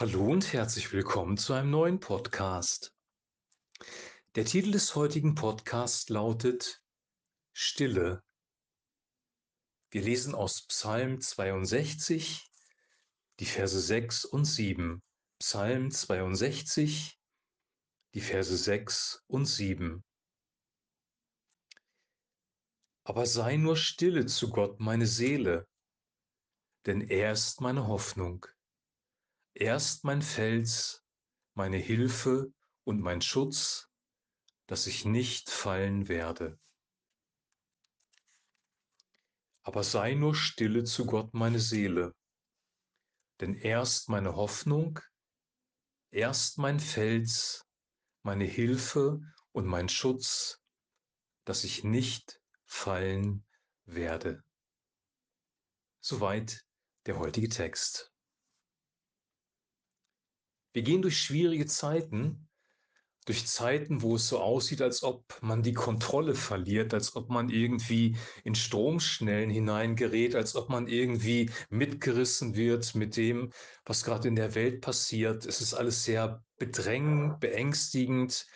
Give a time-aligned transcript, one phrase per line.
[0.00, 2.94] Hallo und herzlich willkommen zu einem neuen Podcast.
[4.36, 6.80] Der Titel des heutigen Podcasts lautet
[7.52, 8.22] Stille.
[9.90, 12.46] Wir lesen aus Psalm 62,
[13.40, 15.02] die Verse 6 und 7.
[15.40, 17.18] Psalm 62,
[18.14, 20.04] die Verse 6 und 7.
[23.02, 25.66] Aber sei nur stille zu Gott, meine Seele,
[26.86, 28.46] denn er ist meine Hoffnung.
[29.60, 31.04] Er ist mein Fels,
[31.54, 32.52] meine Hilfe
[32.84, 33.90] und mein Schutz,
[34.68, 36.60] dass ich nicht fallen werde.
[39.64, 42.14] Aber sei nur stille zu Gott, meine Seele,
[43.40, 45.00] denn er ist meine Hoffnung,
[46.12, 47.66] er ist mein Fels,
[48.22, 50.62] meine Hilfe und mein Schutz,
[51.44, 53.44] dass ich nicht fallen
[53.86, 54.44] werde.
[56.00, 56.64] Soweit
[57.06, 58.12] der heutige Text.
[60.78, 62.48] Wir gehen durch schwierige Zeiten,
[63.26, 67.48] durch Zeiten, wo es so aussieht, als ob man die Kontrolle verliert, als ob man
[67.48, 73.50] irgendwie in Stromschnellen hineingerät, als ob man irgendwie mitgerissen wird mit dem,
[73.84, 75.46] was gerade in der Welt passiert.
[75.46, 78.46] Es ist alles sehr bedrängend, beängstigend.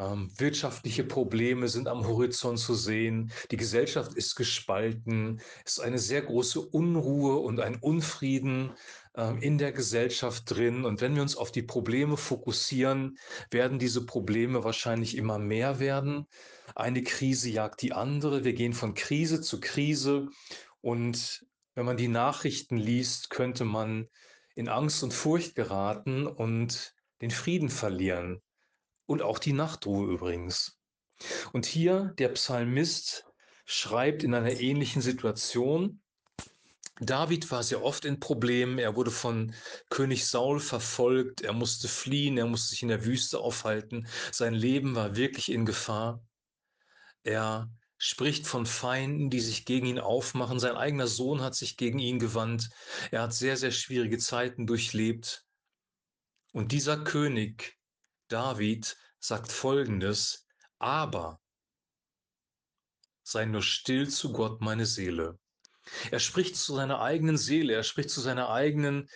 [0.00, 3.30] Ähm, wirtschaftliche Probleme sind am Horizont zu sehen.
[3.50, 5.42] Die Gesellschaft ist gespalten.
[5.66, 8.72] Es ist eine sehr große Unruhe und ein Unfrieden
[9.14, 10.86] ähm, in der Gesellschaft drin.
[10.86, 13.18] Und wenn wir uns auf die Probleme fokussieren,
[13.50, 16.26] werden diese Probleme wahrscheinlich immer mehr werden.
[16.74, 18.42] Eine Krise jagt die andere.
[18.42, 20.28] Wir gehen von Krise zu Krise.
[20.80, 24.08] Und wenn man die Nachrichten liest, könnte man
[24.54, 28.40] in Angst und Furcht geraten und den Frieden verlieren.
[29.10, 30.78] Und auch die Nachtruhe übrigens.
[31.52, 33.24] Und hier der Psalmist
[33.64, 36.00] schreibt in einer ähnlichen Situation,
[37.00, 38.78] David war sehr oft in Problemen.
[38.78, 39.52] Er wurde von
[39.88, 41.40] König Saul verfolgt.
[41.40, 42.38] Er musste fliehen.
[42.38, 44.06] Er musste sich in der Wüste aufhalten.
[44.30, 46.24] Sein Leben war wirklich in Gefahr.
[47.24, 50.60] Er spricht von Feinden, die sich gegen ihn aufmachen.
[50.60, 52.70] Sein eigener Sohn hat sich gegen ihn gewandt.
[53.10, 55.44] Er hat sehr, sehr schwierige Zeiten durchlebt.
[56.52, 57.79] Und dieser König,
[58.30, 60.46] David, sagt Folgendes,
[60.78, 61.40] aber
[63.22, 65.38] sei nur still zu Gott, meine Seele.
[66.10, 69.08] Er spricht zu seiner eigenen Seele, er spricht zu seiner eigenen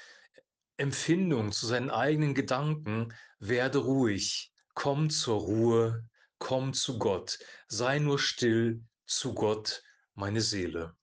[0.76, 3.14] Empfindung, zu seinen eigenen Gedanken.
[3.38, 6.08] Werde ruhig, komm zur Ruhe,
[6.38, 7.38] komm zu Gott,
[7.68, 9.82] sei nur still zu Gott,
[10.14, 10.96] meine Seele.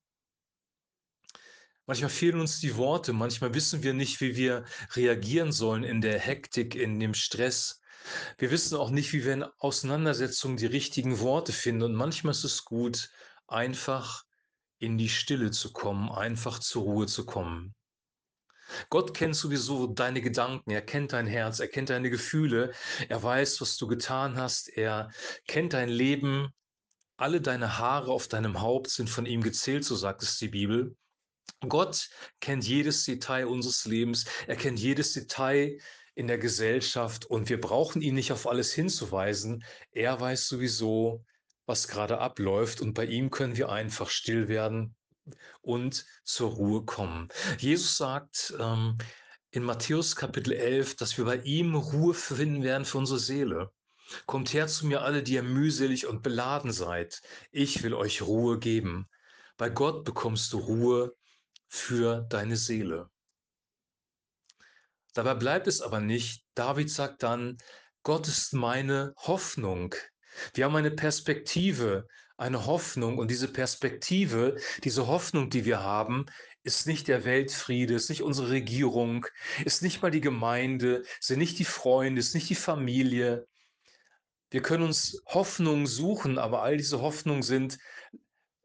[1.86, 6.20] Manchmal fehlen uns die Worte, manchmal wissen wir nicht, wie wir reagieren sollen in der
[6.20, 7.81] Hektik, in dem Stress.
[8.38, 11.84] Wir wissen auch nicht, wie wir in Auseinandersetzungen die richtigen Worte finden.
[11.84, 13.10] Und manchmal ist es gut,
[13.48, 14.24] einfach
[14.80, 17.76] in die Stille zu kommen, einfach zur Ruhe zu kommen.
[18.90, 22.74] Gott kennt sowieso deine Gedanken, er kennt dein Herz, er kennt deine Gefühle,
[23.10, 25.12] er weiß, was du getan hast, er
[25.48, 26.50] kennt dein Leben.
[27.18, 30.96] Alle deine Haare auf deinem Haupt sind von ihm gezählt, so sagt es die Bibel.
[31.68, 32.10] Gott
[32.40, 35.78] kennt jedes Detail unseres Lebens, er kennt jedes Detail
[36.16, 39.64] in der Gesellschaft und wir brauchen ihn nicht auf alles hinzuweisen.
[39.92, 41.24] Er weiß sowieso,
[41.66, 44.96] was gerade abläuft und bei ihm können wir einfach still werden
[45.62, 47.30] und zur Ruhe kommen.
[47.58, 48.98] Jesus sagt ähm,
[49.52, 53.72] in Matthäus Kapitel 11, dass wir bei ihm Ruhe finden werden für unsere Seele.
[54.26, 57.22] Kommt her zu mir alle, die ihr mühselig und beladen seid.
[57.52, 59.08] Ich will euch Ruhe geben.
[59.58, 61.16] Bei Gott bekommst du Ruhe
[61.68, 63.11] für deine Seele.
[65.14, 66.44] Dabei bleibt es aber nicht.
[66.56, 67.58] David sagt dann,
[68.04, 69.94] Gott ist meine Hoffnung.
[70.54, 72.08] Wir haben eine Perspektive,
[72.38, 76.26] eine Hoffnung und diese Perspektive, diese Hoffnung, die wir haben,
[76.64, 79.26] ist nicht der Weltfriede, ist nicht unsere Regierung,
[79.66, 83.48] ist nicht mal die Gemeinde, sind nicht die Freunde, ist nicht die Familie.
[84.50, 87.78] Wir können uns Hoffnungen suchen, aber all diese Hoffnungen sind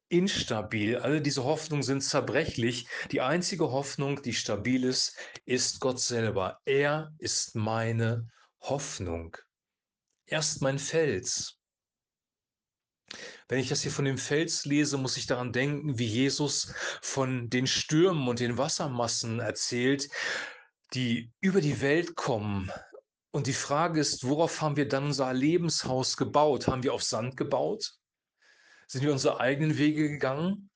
[0.09, 0.97] instabil.
[0.97, 2.89] Alle diese Hoffnungen sind zerbrechlich.
[3.11, 6.61] Die einzige Hoffnung, die stabil ist, ist Gott selber.
[6.65, 8.29] Er ist meine
[8.61, 9.37] Hoffnung.
[10.27, 11.59] Er ist mein Fels.
[13.49, 17.49] Wenn ich das hier von dem Fels lese, muss ich daran denken, wie Jesus von
[17.49, 20.09] den Stürmen und den Wassermassen erzählt,
[20.95, 22.73] die über die Welt kommen.
[23.31, 26.67] Und die Frage ist, worauf haben wir dann unser Lebenshaus gebaut?
[26.67, 27.93] Haben wir auf Sand gebaut?
[28.87, 30.71] Sind wir unsere eigenen Wege gegangen?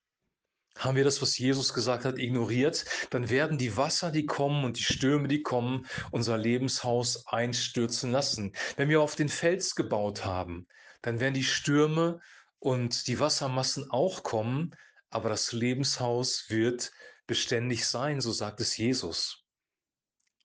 [0.76, 2.84] Haben wir das, was Jesus gesagt hat, ignoriert?
[3.10, 8.52] Dann werden die Wasser, die kommen und die Stürme, die kommen, unser Lebenshaus einstürzen lassen.
[8.76, 10.66] Wenn wir auf den Fels gebaut haben,
[11.02, 12.20] dann werden die Stürme
[12.58, 14.74] und die Wassermassen auch kommen,
[15.10, 16.92] aber das Lebenshaus wird
[17.26, 19.44] beständig sein, so sagt es Jesus.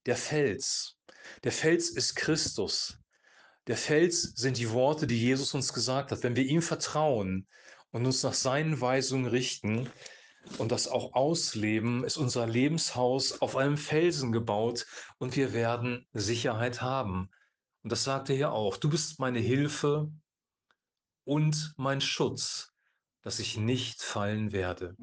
[0.05, 0.97] der Fels.
[1.43, 2.97] Der Fels ist Christus.
[3.67, 6.21] Der Fels sind die Worte, die Jesus uns gesagt hat.
[6.23, 7.47] Wenn wir ihm vertrauen
[7.91, 9.89] und uns nach seinen Weisungen richten
[10.59, 14.85] und das auch ausleben, ist unser Lebenshaus auf einem Felsen gebaut
[15.17, 17.31] und wir werden Sicherheit haben.
[17.81, 18.77] Und das sagt er hier auch.
[18.77, 20.11] Du bist meine Hilfe
[21.23, 22.71] und mein Schutz,
[23.21, 24.95] dass ich nicht fallen werde.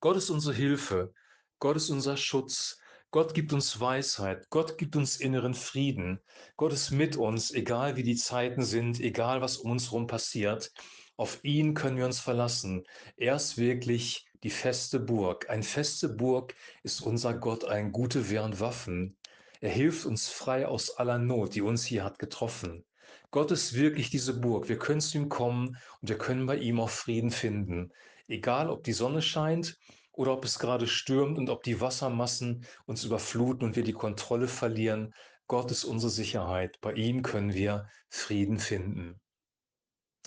[0.00, 1.12] Gott ist unsere Hilfe.
[1.58, 2.78] Gott ist unser Schutz.
[3.10, 4.50] Gott gibt uns Weisheit.
[4.50, 6.20] Gott gibt uns inneren Frieden.
[6.58, 10.70] Gott ist mit uns, egal wie die Zeiten sind, egal was um uns herum passiert.
[11.16, 12.84] Auf ihn können wir uns verlassen.
[13.16, 15.48] Er ist wirklich die feste Burg.
[15.48, 19.16] Eine feste Burg ist unser Gott, ein gute Wehr und Waffen.
[19.62, 22.84] Er hilft uns frei aus aller Not, die uns hier hat getroffen.
[23.30, 24.68] Gott ist wirklich diese Burg.
[24.68, 27.90] Wir können zu ihm kommen und wir können bei ihm auch Frieden finden.
[28.26, 29.78] Egal, ob die Sonne scheint
[30.18, 34.48] oder ob es gerade stürmt und ob die Wassermassen uns überfluten und wir die Kontrolle
[34.48, 35.14] verlieren.
[35.46, 36.80] Gott ist unsere Sicherheit.
[36.80, 39.20] Bei ihm können wir Frieden finden.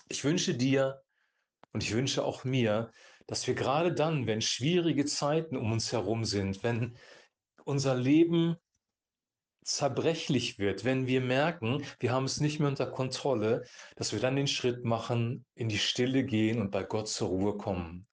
[0.08, 1.02] Ich wünsche dir
[1.74, 2.94] und ich wünsche auch mir,
[3.28, 6.96] dass wir gerade dann, wenn schwierige Zeiten um uns herum sind, wenn
[7.66, 8.56] unser Leben
[9.66, 13.66] zerbrechlich wird, wenn wir merken, wir haben es nicht mehr unter Kontrolle,
[13.98, 17.58] dass wir dann den Schritt machen, in die Stille gehen und bei Gott zur Ruhe
[17.58, 18.08] kommen.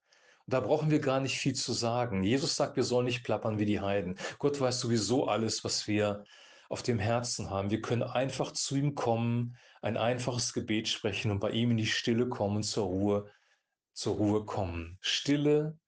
[0.48, 2.24] Da brauchen wir gar nicht viel zu sagen.
[2.24, 4.18] Jesus sagt, wir sollen nicht plappern wie die Heiden.
[4.38, 6.24] Gott weiß sowieso alles, was wir
[6.70, 7.70] auf dem Herzen haben.
[7.70, 11.86] Wir können einfach zu ihm kommen, ein einfaches Gebet sprechen und bei ihm in die
[11.86, 13.30] Stille kommen, zur Ruhe,
[13.92, 14.96] zur Ruhe kommen.
[15.02, 15.78] Stille,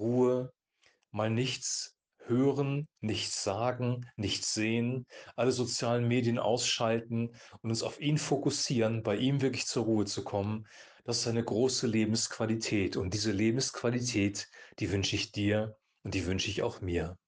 [0.00, 0.52] Ruhe,
[1.12, 1.96] mal nichts
[2.26, 7.28] hören, nichts sagen, nichts sehen, alle sozialen Medien ausschalten
[7.62, 10.66] und uns auf ihn fokussieren, bei ihm wirklich zur Ruhe zu kommen
[11.04, 12.96] das ist eine große Lebensqualität.
[12.96, 14.48] Und diese Lebensqualität,
[14.78, 17.18] die wünsche ich dir und die wünsche ich auch mir.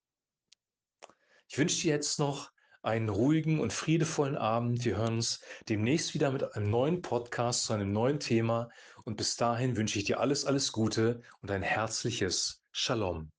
[1.48, 2.50] Ich wünsche dir jetzt noch
[2.82, 4.84] einen ruhigen und friedevollen Abend.
[4.84, 8.68] Wir hören uns demnächst wieder mit einem neuen Podcast zu einem neuen Thema.
[9.04, 13.31] Und bis dahin wünsche ich dir alles, alles Gute und ein herzliches Shalom.